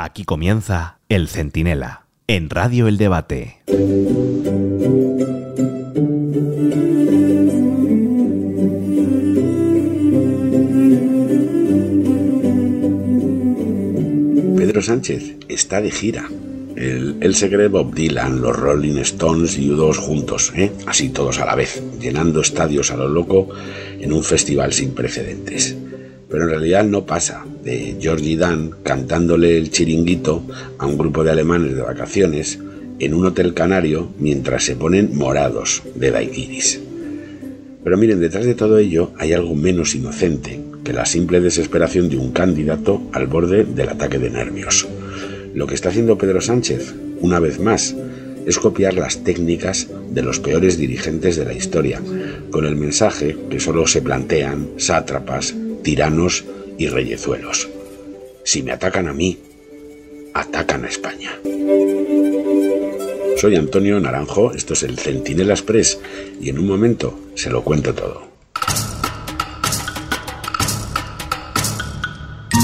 Aquí 0.00 0.22
comienza 0.22 1.00
El 1.08 1.26
Centinela, 1.26 2.06
en 2.28 2.50
Radio 2.50 2.86
El 2.86 2.98
Debate. 2.98 3.58
Pedro 14.56 14.82
Sánchez 14.82 15.34
está 15.48 15.80
de 15.80 15.90
gira. 15.90 16.28
Él, 16.76 17.34
se 17.34 17.50
cree 17.50 17.66
Bob 17.66 17.92
Dylan, 17.92 18.40
los 18.40 18.56
Rolling 18.56 18.98
Stones 18.98 19.58
y 19.58 19.68
U2 19.68 19.96
juntos, 19.96 20.52
¿eh? 20.54 20.70
así 20.86 21.08
todos 21.08 21.40
a 21.40 21.44
la 21.44 21.56
vez, 21.56 21.82
llenando 21.98 22.40
estadios 22.40 22.92
a 22.92 22.96
lo 22.96 23.08
loco 23.08 23.48
en 23.98 24.12
un 24.12 24.22
festival 24.22 24.72
sin 24.72 24.94
precedentes. 24.94 25.76
Pero 26.30 26.44
en 26.44 26.50
realidad 26.50 26.84
no 26.84 27.06
pasa 27.06 27.44
de 27.64 27.96
Georgie 28.00 28.36
Dan 28.36 28.72
cantándole 28.82 29.56
el 29.56 29.70
chiringuito 29.70 30.42
a 30.78 30.86
un 30.86 30.98
grupo 30.98 31.24
de 31.24 31.30
alemanes 31.30 31.74
de 31.74 31.82
vacaciones 31.82 32.58
en 32.98 33.14
un 33.14 33.26
hotel 33.26 33.54
canario 33.54 34.10
mientras 34.18 34.64
se 34.64 34.76
ponen 34.76 35.16
morados 35.16 35.82
de 35.94 36.10
daiquiris. 36.10 36.80
Pero 37.84 37.96
miren, 37.96 38.20
detrás 38.20 38.44
de 38.44 38.54
todo 38.54 38.78
ello 38.78 39.12
hay 39.18 39.32
algo 39.32 39.54
menos 39.54 39.94
inocente 39.94 40.60
que 40.84 40.92
la 40.92 41.06
simple 41.06 41.40
desesperación 41.40 42.08
de 42.08 42.16
un 42.16 42.32
candidato 42.32 43.02
al 43.12 43.26
borde 43.26 43.64
del 43.64 43.88
ataque 43.88 44.18
de 44.18 44.30
nervios. 44.30 44.86
Lo 45.54 45.66
que 45.66 45.74
está 45.74 45.88
haciendo 45.88 46.18
Pedro 46.18 46.40
Sánchez, 46.40 46.94
una 47.20 47.40
vez 47.40 47.60
más, 47.60 47.94
es 48.46 48.58
copiar 48.58 48.94
las 48.94 49.24
técnicas 49.24 49.88
de 50.10 50.22
los 50.22 50.40
peores 50.40 50.78
dirigentes 50.78 51.36
de 51.36 51.44
la 51.44 51.52
historia, 51.52 52.00
con 52.50 52.64
el 52.64 52.76
mensaje 52.76 53.36
que 53.50 53.60
solo 53.60 53.86
se 53.86 54.02
plantean 54.02 54.68
sátrapas, 54.76 55.54
tiranos 55.88 56.44
y 56.76 56.86
reyezuelos. 56.88 57.66
Si 58.44 58.62
me 58.62 58.72
atacan 58.72 59.08
a 59.08 59.14
mí, 59.14 59.38
atacan 60.34 60.84
a 60.84 60.88
España. 60.88 61.30
Soy 63.38 63.56
Antonio 63.56 63.98
Naranjo, 63.98 64.52
esto 64.52 64.74
es 64.74 64.82
el 64.82 64.98
Centinela 64.98 65.54
Express 65.54 65.98
y 66.42 66.50
en 66.50 66.58
un 66.58 66.68
momento 66.68 67.18
se 67.36 67.48
lo 67.48 67.64
cuento 67.64 67.94
todo. 67.94 68.28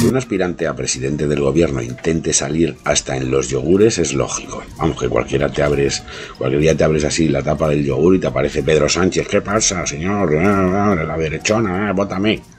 Que 0.03 0.07
un 0.07 0.19
aspirante 0.19 0.67
a 0.67 0.77
presidente 0.77 1.27
del 1.27 1.41
gobierno 1.41 1.81
intente 1.81 2.35
salir 2.35 2.77
hasta 2.85 3.17
en 3.17 3.31
los 3.31 3.49
yogures 3.49 3.97
es 3.97 4.13
lógico. 4.13 4.63
Aunque 4.77 5.09
cualquiera 5.09 5.51
te 5.51 5.63
abres, 5.63 6.03
cualquier 6.37 6.61
día 6.61 6.77
te 6.77 6.85
abres 6.85 7.05
así 7.05 7.29
la 7.29 7.43
tapa 7.43 7.71
del 7.71 7.87
yogur 7.87 8.17
y 8.17 8.19
te 8.19 8.27
aparece 8.27 8.63
Pedro 8.63 8.87
Sánchez. 8.87 9.27
¿Qué 9.29 9.41
pasa, 9.41 9.87
señor? 9.87 10.31
La 10.35 11.17
derechona, 11.17 11.91
bótame 11.95 12.54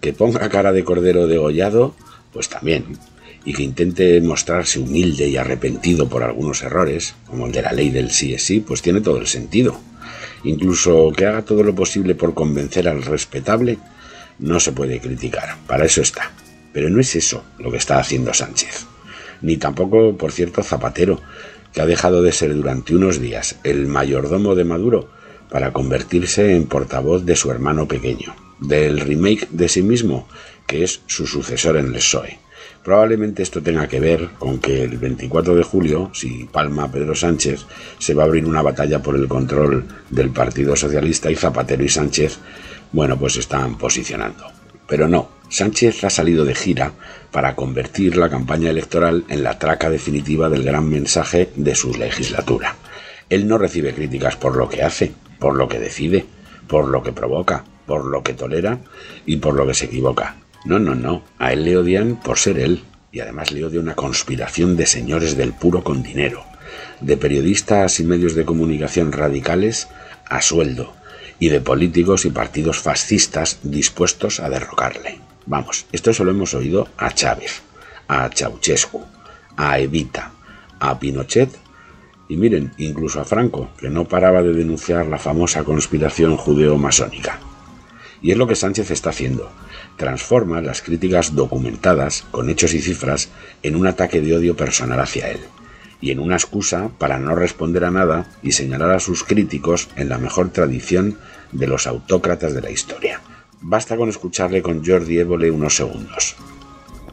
que 0.00 0.12
ponga 0.12 0.48
cara 0.48 0.72
de 0.72 0.84
cordero 0.84 1.26
degollado, 1.26 1.94
pues 2.32 2.48
también, 2.48 2.98
y 3.44 3.52
que 3.52 3.62
intente 3.62 4.20
mostrarse 4.20 4.78
humilde 4.78 5.28
y 5.28 5.36
arrepentido 5.36 6.08
por 6.08 6.22
algunos 6.22 6.62
errores, 6.62 7.14
como 7.26 7.46
el 7.46 7.52
de 7.52 7.62
la 7.62 7.72
ley 7.72 7.90
del 7.90 8.10
sí 8.10 8.34
es 8.34 8.42
sí, 8.42 8.60
pues 8.60 8.82
tiene 8.82 9.00
todo 9.00 9.18
el 9.18 9.26
sentido. 9.26 9.80
Incluso 10.44 11.12
que 11.16 11.26
haga 11.26 11.42
todo 11.42 11.62
lo 11.62 11.74
posible 11.74 12.14
por 12.14 12.34
convencer 12.34 12.88
al 12.88 13.02
respetable, 13.02 13.78
no 14.38 14.60
se 14.60 14.72
puede 14.72 15.00
criticar, 15.00 15.56
para 15.66 15.84
eso 15.84 16.00
está. 16.00 16.30
Pero 16.72 16.90
no 16.90 17.00
es 17.00 17.16
eso 17.16 17.44
lo 17.58 17.70
que 17.70 17.78
está 17.78 17.98
haciendo 17.98 18.32
Sánchez. 18.34 18.86
Ni 19.40 19.56
tampoco, 19.56 20.16
por 20.16 20.32
cierto, 20.32 20.62
Zapatero, 20.62 21.20
que 21.72 21.80
ha 21.80 21.86
dejado 21.86 22.22
de 22.22 22.32
ser 22.32 22.54
durante 22.54 22.94
unos 22.94 23.20
días 23.20 23.56
el 23.64 23.86
mayordomo 23.86 24.54
de 24.54 24.64
Maduro 24.64 25.10
para 25.50 25.72
convertirse 25.72 26.54
en 26.54 26.66
portavoz 26.66 27.24
de 27.24 27.36
su 27.36 27.50
hermano 27.50 27.86
pequeño, 27.88 28.34
del 28.60 29.00
remake 29.00 29.48
de 29.50 29.68
sí 29.68 29.82
mismo, 29.82 30.28
que 30.66 30.84
es 30.84 31.00
su 31.06 31.26
sucesor 31.26 31.76
en 31.76 31.86
el 31.86 31.94
PSOE. 31.94 32.38
Probablemente 32.84 33.42
esto 33.42 33.62
tenga 33.62 33.86
que 33.86 34.00
ver 34.00 34.30
con 34.38 34.60
que 34.60 34.82
el 34.82 34.96
24 34.98 35.54
de 35.54 35.62
julio, 35.62 36.10
si 36.14 36.44
palma 36.44 36.90
Pedro 36.90 37.14
Sánchez, 37.14 37.66
se 37.98 38.14
va 38.14 38.22
a 38.22 38.26
abrir 38.26 38.46
una 38.46 38.62
batalla 38.62 39.02
por 39.02 39.14
el 39.14 39.28
control 39.28 39.84
del 40.10 40.30
Partido 40.30 40.74
Socialista 40.74 41.30
y 41.30 41.34
Zapatero 41.34 41.84
y 41.84 41.88
Sánchez, 41.88 42.38
bueno, 42.92 43.18
pues 43.18 43.36
están 43.36 43.76
posicionando. 43.76 44.44
Pero 44.86 45.06
no, 45.06 45.28
Sánchez 45.50 46.04
ha 46.04 46.10
salido 46.10 46.46
de 46.46 46.54
gira 46.54 46.92
para 47.30 47.54
convertir 47.54 48.16
la 48.16 48.30
campaña 48.30 48.70
electoral 48.70 49.24
en 49.28 49.42
la 49.42 49.58
traca 49.58 49.90
definitiva 49.90 50.48
del 50.48 50.62
gran 50.62 50.88
mensaje 50.88 51.50
de 51.56 51.74
su 51.74 51.92
legislatura. 51.92 52.76
Él 53.30 53.46
no 53.46 53.58
recibe 53.58 53.94
críticas 53.94 54.36
por 54.36 54.56
lo 54.56 54.68
que 54.68 54.82
hace, 54.82 55.12
por 55.38 55.54
lo 55.54 55.68
que 55.68 55.78
decide, 55.78 56.26
por 56.66 56.88
lo 56.88 57.02
que 57.02 57.12
provoca, 57.12 57.64
por 57.86 58.04
lo 58.04 58.22
que 58.22 58.34
tolera 58.34 58.78
y 59.26 59.36
por 59.36 59.54
lo 59.54 59.66
que 59.66 59.74
se 59.74 59.86
equivoca. 59.86 60.36
No, 60.64 60.78
no, 60.78 60.94
no. 60.94 61.22
A 61.38 61.52
él 61.52 61.64
le 61.64 61.76
odian 61.76 62.16
por 62.16 62.38
ser 62.38 62.58
él. 62.58 62.82
Y 63.10 63.20
además 63.20 63.52
le 63.52 63.64
odia 63.64 63.80
una 63.80 63.94
conspiración 63.94 64.76
de 64.76 64.86
señores 64.86 65.36
del 65.36 65.54
puro 65.54 65.82
con 65.82 66.02
dinero, 66.02 66.44
de 67.00 67.16
periodistas 67.16 68.00
y 68.00 68.04
medios 68.04 68.34
de 68.34 68.44
comunicación 68.44 69.12
radicales 69.12 69.88
a 70.28 70.42
sueldo, 70.42 70.92
y 71.38 71.48
de 71.48 71.60
políticos 71.60 72.26
y 72.26 72.30
partidos 72.30 72.80
fascistas 72.80 73.60
dispuestos 73.62 74.40
a 74.40 74.50
derrocarle. 74.50 75.20
Vamos, 75.46 75.86
esto 75.92 76.12
se 76.12 76.22
lo 76.22 76.32
hemos 76.32 76.52
oído 76.52 76.88
a 76.98 77.14
Chávez, 77.14 77.62
a 78.08 78.28
Ceausescu, 78.28 79.02
a 79.56 79.78
Evita, 79.78 80.32
a 80.78 80.98
Pinochet 80.98 81.50
y 82.28 82.36
miren, 82.36 82.72
incluso 82.76 83.20
a 83.20 83.24
Franco, 83.24 83.70
que 83.78 83.88
no 83.88 84.06
paraba 84.06 84.42
de 84.42 84.52
denunciar 84.52 85.06
la 85.06 85.18
famosa 85.18 85.64
conspiración 85.64 86.36
judeo-masónica. 86.36 87.40
Y 88.20 88.32
es 88.32 88.36
lo 88.36 88.46
que 88.46 88.54
Sánchez 88.54 88.90
está 88.90 89.10
haciendo. 89.10 89.50
Transforma 89.96 90.60
las 90.60 90.82
críticas 90.82 91.34
documentadas, 91.34 92.26
con 92.30 92.50
hechos 92.50 92.74
y 92.74 92.80
cifras, 92.80 93.30
en 93.62 93.76
un 93.76 93.86
ataque 93.86 94.20
de 94.20 94.36
odio 94.36 94.56
personal 94.56 95.00
hacia 95.00 95.30
él, 95.30 95.38
y 96.00 96.10
en 96.10 96.20
una 96.20 96.36
excusa 96.36 96.90
para 96.98 97.18
no 97.18 97.34
responder 97.34 97.84
a 97.84 97.90
nada 97.90 98.28
y 98.42 98.52
señalar 98.52 98.90
a 98.90 99.00
sus 99.00 99.24
críticos 99.24 99.88
en 99.96 100.08
la 100.08 100.18
mejor 100.18 100.50
tradición 100.50 101.18
de 101.52 101.66
los 101.66 101.86
autócratas 101.86 102.54
de 102.54 102.60
la 102.60 102.70
historia. 102.70 103.20
Basta 103.60 103.96
con 103.96 104.08
escucharle 104.08 104.62
con 104.62 104.84
Jordi 104.84 105.18
Évole 105.18 105.50
unos 105.50 105.76
segundos. 105.76 106.36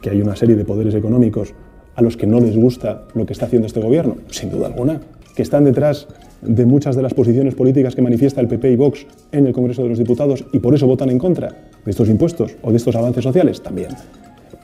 Que 0.00 0.10
hay 0.10 0.20
una 0.20 0.36
serie 0.36 0.54
de 0.54 0.64
poderes 0.64 0.94
económicos 0.94 1.54
a 1.96 2.02
los 2.02 2.16
que 2.16 2.26
no 2.26 2.40
les 2.40 2.56
gusta 2.56 3.02
lo 3.14 3.26
que 3.26 3.32
está 3.32 3.46
haciendo 3.46 3.66
este 3.66 3.80
gobierno, 3.80 4.16
sin 4.30 4.50
duda 4.50 4.66
alguna, 4.66 5.00
que 5.34 5.42
están 5.42 5.64
detrás 5.64 6.06
de 6.42 6.66
muchas 6.66 6.94
de 6.94 7.02
las 7.02 7.14
posiciones 7.14 7.54
políticas 7.54 7.94
que 7.94 8.02
manifiesta 8.02 8.40
el 8.40 8.48
PP 8.48 8.72
y 8.72 8.76
Vox 8.76 9.06
en 9.32 9.46
el 9.46 9.52
Congreso 9.52 9.82
de 9.82 9.88
los 9.88 9.98
Diputados 9.98 10.44
y 10.52 10.58
por 10.58 10.74
eso 10.74 10.86
votan 10.86 11.10
en 11.10 11.18
contra 11.18 11.48
de 11.84 11.90
estos 11.90 12.08
impuestos 12.08 12.56
o 12.62 12.70
de 12.70 12.76
estos 12.76 12.94
avances 12.94 13.24
sociales 13.24 13.62
también. 13.62 13.88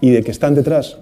Y 0.00 0.10
de 0.10 0.22
que 0.22 0.30
están 0.30 0.54
detrás 0.54 0.98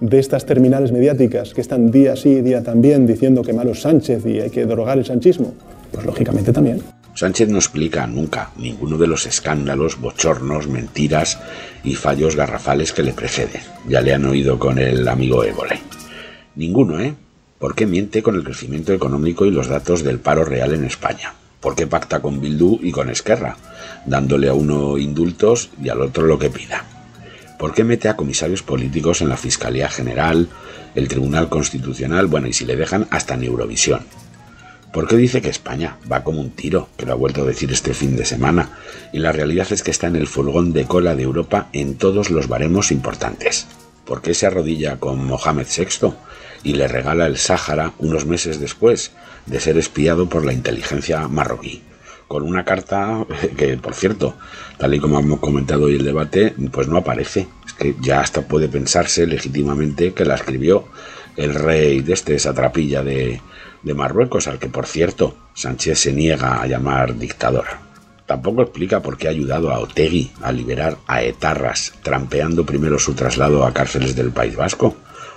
de 0.00 0.18
estas 0.18 0.46
terminales 0.46 0.92
mediáticas 0.92 1.54
que 1.54 1.60
están 1.60 1.90
día 1.90 2.16
sí, 2.16 2.40
día 2.40 2.62
también 2.62 3.06
diciendo 3.06 3.42
que 3.42 3.52
malo 3.52 3.72
es 3.72 3.80
Sánchez 3.80 4.24
y 4.26 4.40
hay 4.40 4.50
que 4.50 4.66
derogar 4.66 4.98
el 4.98 5.04
sanchismo, 5.04 5.52
pues 5.92 6.06
lógicamente 6.06 6.52
también. 6.52 6.93
Sánchez 7.14 7.48
no 7.48 7.58
explica 7.58 8.06
nunca 8.08 8.50
ninguno 8.56 8.98
de 8.98 9.06
los 9.06 9.26
escándalos, 9.26 10.00
bochornos, 10.00 10.66
mentiras 10.66 11.38
y 11.84 11.94
fallos 11.94 12.34
garrafales 12.34 12.92
que 12.92 13.04
le 13.04 13.12
preceden. 13.12 13.62
Ya 13.88 14.00
le 14.00 14.12
han 14.12 14.24
oído 14.24 14.58
con 14.58 14.78
el 14.78 15.06
amigo 15.06 15.44
Évole. 15.44 15.80
Ninguno, 16.56 16.98
¿eh? 16.98 17.14
¿Por 17.60 17.76
qué 17.76 17.86
miente 17.86 18.22
con 18.22 18.34
el 18.34 18.42
crecimiento 18.42 18.92
económico 18.92 19.46
y 19.46 19.52
los 19.52 19.68
datos 19.68 20.02
del 20.02 20.18
paro 20.18 20.44
real 20.44 20.74
en 20.74 20.84
España? 20.84 21.34
¿Por 21.60 21.76
qué 21.76 21.86
pacta 21.86 22.20
con 22.20 22.40
Bildu 22.40 22.80
y 22.82 22.90
con 22.90 23.08
Esquerra, 23.08 23.56
dándole 24.04 24.48
a 24.48 24.54
uno 24.54 24.98
indultos 24.98 25.70
y 25.82 25.88
al 25.88 26.02
otro 26.02 26.26
lo 26.26 26.38
que 26.38 26.50
pida? 26.50 26.84
¿Por 27.58 27.72
qué 27.72 27.84
mete 27.84 28.08
a 28.08 28.16
comisarios 28.16 28.62
políticos 28.62 29.22
en 29.22 29.28
la 29.28 29.36
Fiscalía 29.36 29.88
General, 29.88 30.48
el 30.96 31.08
Tribunal 31.08 31.48
Constitucional, 31.48 32.26
bueno, 32.26 32.48
y 32.48 32.52
si 32.52 32.66
le 32.66 32.76
dejan 32.76 33.06
hasta 33.10 33.34
en 33.34 33.44
Eurovisión? 33.44 34.00
¿Por 34.94 35.08
qué 35.08 35.16
dice 35.16 35.42
que 35.42 35.50
España 35.50 35.98
va 36.10 36.22
como 36.22 36.40
un 36.40 36.52
tiro, 36.52 36.88
que 36.96 37.04
lo 37.04 37.12
ha 37.12 37.16
vuelto 37.16 37.42
a 37.42 37.46
decir 37.46 37.72
este 37.72 37.94
fin 37.94 38.14
de 38.14 38.24
semana? 38.24 38.78
Y 39.12 39.18
la 39.18 39.32
realidad 39.32 39.66
es 39.72 39.82
que 39.82 39.90
está 39.90 40.06
en 40.06 40.14
el 40.14 40.28
furgón 40.28 40.72
de 40.72 40.84
cola 40.84 41.16
de 41.16 41.24
Europa 41.24 41.68
en 41.72 41.96
todos 41.96 42.30
los 42.30 42.46
baremos 42.46 42.92
importantes. 42.92 43.66
¿Por 44.04 44.22
qué 44.22 44.34
se 44.34 44.46
arrodilla 44.46 45.00
con 45.00 45.24
Mohamed 45.24 45.66
VI? 45.66 46.14
y 46.62 46.74
le 46.74 46.88
regala 46.88 47.26
el 47.26 47.36
Sáhara 47.36 47.92
unos 47.98 48.24
meses 48.24 48.58
después 48.58 49.10
de 49.46 49.60
ser 49.60 49.76
espiado 49.78 50.28
por 50.28 50.44
la 50.44 50.52
inteligencia 50.52 51.28
marroquí. 51.28 51.82
Con 52.26 52.44
una 52.44 52.64
carta 52.64 53.26
que, 53.56 53.76
por 53.76 53.94
cierto, 53.94 54.36
tal 54.78 54.94
y 54.94 55.00
como 55.00 55.18
hemos 55.18 55.40
comentado 55.40 55.84
hoy 55.84 55.96
el 55.96 56.04
debate, 56.04 56.54
pues 56.72 56.88
no 56.88 56.98
aparece. 56.98 57.48
Es 57.66 57.72
que 57.74 57.94
ya 58.00 58.20
hasta 58.20 58.42
puede 58.42 58.68
pensarse 58.68 59.26
legítimamente 59.26 60.14
que 60.14 60.24
la 60.24 60.36
escribió 60.36 60.86
el 61.36 61.54
rey 61.54 62.00
de 62.00 62.12
este, 62.12 62.34
esa 62.34 62.54
trapilla 62.54 63.02
de, 63.02 63.40
de 63.82 63.94
Marruecos, 63.94 64.46
al 64.48 64.58
que, 64.58 64.68
por 64.68 64.86
cierto, 64.86 65.36
Sánchez 65.54 65.98
se 65.98 66.12
niega 66.12 66.60
a 66.60 66.66
llamar 66.66 67.16
dictador. 67.16 67.66
Tampoco 68.26 68.62
explica 68.62 69.00
por 69.00 69.18
qué 69.18 69.28
ha 69.28 69.30
ayudado 69.30 69.70
a 69.70 69.78
Otegui 69.80 70.32
a 70.42 70.50
liberar 70.50 70.96
a 71.06 71.22
etarras, 71.22 71.92
trampeando 72.02 72.64
primero 72.64 72.98
su 72.98 73.14
traslado 73.14 73.64
a 73.66 73.74
cárceles 73.74 74.16
del 74.16 74.30
País 74.30 74.56
Vasco 74.56 74.96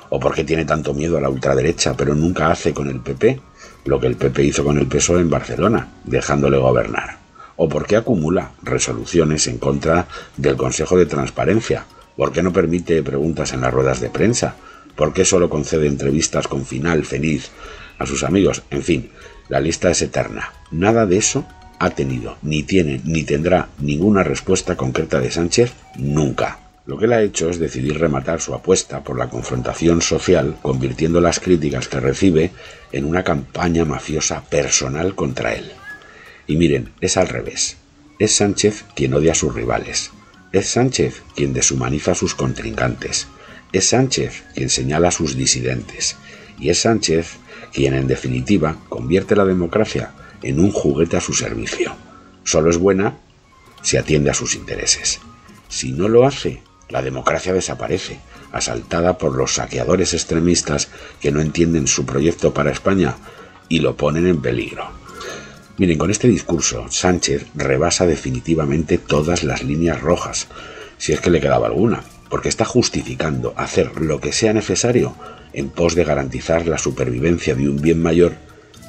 o 0.09 0.19
por 0.19 0.33
qué 0.33 0.44
tiene 0.44 0.65
tanto 0.65 0.94
miedo 0.94 1.17
a 1.17 1.21
la 1.21 1.29
ultraderecha, 1.29 1.95
pero 1.95 2.15
nunca 2.15 2.50
hace 2.50 2.73
con 2.73 2.88
el 2.88 3.01
PP 3.01 3.41
lo 3.85 4.00
que 4.00 4.07
el 4.07 4.15
PP 4.15 4.43
hizo 4.43 4.63
con 4.63 4.77
el 4.77 4.88
PSOE 4.88 5.21
en 5.21 5.29
Barcelona, 5.29 5.89
dejándole 6.03 6.57
gobernar, 6.57 7.19
o 7.55 7.69
por 7.69 7.85
qué 7.85 7.95
acumula 7.95 8.51
resoluciones 8.61 9.47
en 9.47 9.57
contra 9.57 10.07
del 10.35 10.57
Consejo 10.57 10.97
de 10.97 11.05
Transparencia, 11.05 11.85
por 12.15 12.31
qué 12.31 12.43
no 12.43 12.51
permite 12.51 13.03
preguntas 13.03 13.53
en 13.53 13.61
las 13.61 13.73
ruedas 13.73 14.01
de 14.01 14.09
prensa, 14.09 14.55
¿Por 14.97 15.13
qué 15.13 15.23
solo 15.23 15.49
concede 15.49 15.88
entrevistas 15.88 16.47
con 16.47 16.65
final 16.65 17.05
feliz 17.05 17.51
a 17.99 18.07
sus 18.07 18.23
amigos? 18.23 18.63
En 18.71 18.81
fin, 18.81 19.11
la 19.47 19.61
lista 19.61 19.91
es 19.91 20.01
eterna. 20.01 20.51
Nada 20.71 21.05
de 21.05 21.17
eso 21.17 21.45
ha 21.79 21.91
tenido, 21.91 22.38
ni 22.41 22.63
tiene, 22.63 22.99
ni 23.05 23.23
tendrá 23.23 23.69
ninguna 23.79 24.23
respuesta 24.23 24.75
concreta 24.75 25.19
de 25.19 25.29
Sánchez 25.29 25.73
nunca. 25.97 26.59
Lo 26.88 26.97
que 26.97 27.05
él 27.05 27.13
ha 27.13 27.21
hecho 27.21 27.49
es 27.49 27.59
decidir 27.59 27.99
rematar 27.99 28.41
su 28.41 28.55
apuesta 28.55 29.03
por 29.03 29.19
la 29.19 29.29
confrontación 29.29 30.01
social, 30.01 30.57
convirtiendo 30.63 31.21
las 31.21 31.39
críticas 31.39 31.88
que 31.88 32.00
recibe 32.00 32.51
en 32.91 33.05
una 33.05 33.23
campaña 33.23 33.85
mafiosa 33.85 34.45
personal 34.50 35.13
contra 35.13 35.53
él. 35.53 35.71
Y 36.47 36.55
miren, 36.55 36.89
es 37.01 37.17
al 37.17 37.27
revés. 37.27 37.77
Es 38.17 38.35
Sánchez 38.35 38.83
quien 38.95 39.13
odia 39.13 39.33
a 39.33 39.35
sus 39.35 39.53
rivales. 39.53 40.11
Es 40.53 40.69
Sánchez 40.69 41.21
quien 41.35 41.53
deshumaniza 41.53 42.13
a 42.13 42.15
sus 42.15 42.33
contrincantes. 42.33 43.27
Es 43.73 43.89
Sánchez 43.89 44.43
quien 44.55 44.69
señala 44.69 45.09
a 45.09 45.11
sus 45.11 45.35
disidentes. 45.35 46.15
Y 46.59 46.69
es 46.69 46.81
Sánchez 46.81 47.37
quien, 47.73 47.93
en 47.93 48.07
definitiva, 48.07 48.77
convierte 48.89 49.35
la 49.35 49.45
democracia 49.45 50.11
en 50.41 50.59
un 50.59 50.71
juguete 50.71 51.17
a 51.17 51.21
su 51.21 51.33
servicio. 51.33 51.95
Solo 52.43 52.69
es 52.69 52.77
buena 52.77 53.17
si 53.81 53.97
atiende 53.97 54.29
a 54.29 54.33
sus 54.33 54.55
intereses. 54.55 55.19
Si 55.69 55.91
no 55.91 56.07
lo 56.07 56.25
hace, 56.25 56.61
la 56.89 57.01
democracia 57.01 57.53
desaparece, 57.53 58.19
asaltada 58.51 59.17
por 59.17 59.35
los 59.35 59.55
saqueadores 59.55 60.13
extremistas 60.13 60.89
que 61.19 61.31
no 61.31 61.41
entienden 61.41 61.87
su 61.87 62.05
proyecto 62.05 62.53
para 62.53 62.71
España 62.71 63.15
y 63.69 63.79
lo 63.79 63.97
ponen 63.97 64.27
en 64.27 64.41
peligro. 64.41 64.89
Miren, 65.77 65.97
con 65.97 66.09
este 66.09 66.27
discurso, 66.27 66.87
Sánchez 66.89 67.45
rebasa 67.53 68.07
definitivamente 68.07 68.97
todas 68.97 69.43
las 69.43 69.63
líneas 69.63 70.01
rojas, 70.01 70.47
si 70.97 71.13
es 71.13 71.21
que 71.21 71.29
le 71.29 71.41
quedaba 71.41 71.67
alguna, 71.67 72.03
porque 72.29 72.50
está 72.50 72.65
justificando 72.65 73.53
hacer 73.57 74.01
lo 74.01 74.19
que 74.19 74.33
sea 74.33 74.53
necesario 74.53 75.15
en 75.53 75.69
pos 75.69 75.95
de 75.95 76.03
garantizar 76.03 76.68
la 76.68 76.77
supervivencia 76.77 77.56
de 77.56 77.69
un 77.69 77.81
bien 77.81 78.01
mayor 78.01 78.33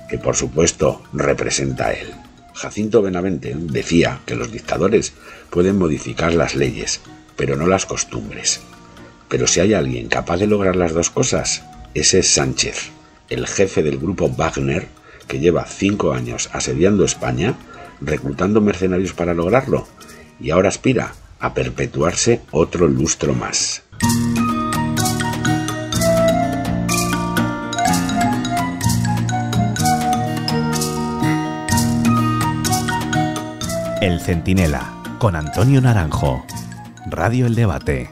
que 0.09 0.19
por 0.19 0.37
supuesto 0.37 1.03
representa 1.13 1.89
a 1.89 1.93
él. 1.93 2.13
Jacinto 2.55 3.03
Benavente 3.03 3.55
decía 3.57 4.21
que 4.27 4.35
los 4.35 4.51
dictadores 4.51 5.13
pueden 5.51 5.79
modificar 5.79 6.35
las 6.35 6.57
leyes, 6.57 7.01
pero 7.37 7.57
no 7.57 7.67
las 7.67 7.87
costumbres. 7.87 8.61
Pero 9.29 9.47
si 9.47 9.61
hay 9.61 9.75
alguien 9.75 10.09
capaz 10.09 10.39
de 10.39 10.47
lograr 10.47 10.75
las 10.75 10.93
dos 10.93 11.11
cosas, 11.11 11.63
ese 11.95 12.21
es 12.21 12.33
Sánchez, 12.33 12.91
el 13.29 13.47
jefe 13.47 13.83
del 13.83 13.99
grupo 13.99 14.29
Wagner, 14.29 14.89
que 15.29 15.39
lleva 15.39 15.67
cinco 15.67 16.13
años 16.13 16.49
asediando 16.53 17.05
España, 17.05 17.55
reclutando 18.01 18.61
mercenarios 18.61 19.13
para 19.13 19.35
lograrlo, 19.35 19.87
y 20.41 20.51
ahora 20.51 20.71
aspira 20.71 21.13
a 21.41 21.55
perpetuarse 21.55 22.43
otro 22.51 22.89
lustro 22.89 23.35
más. 23.35 23.83
El 34.01 34.21
Centinela, 34.21 34.93
con 35.19 35.35
Antonio 35.35 35.81
Naranjo. 35.81 36.45
Radio 37.11 37.47
El 37.47 37.55
Debate. 37.55 38.11